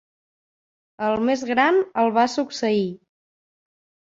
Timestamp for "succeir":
2.37-2.83